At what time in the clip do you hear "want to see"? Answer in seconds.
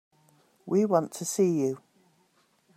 0.83-1.59